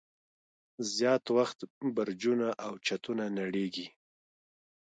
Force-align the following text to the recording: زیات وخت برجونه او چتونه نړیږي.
زیات 0.95 1.25
وخت 1.37 1.59
برجونه 1.95 2.47
او 2.65 2.73
چتونه 2.85 3.23
نړیږي. 3.39 3.87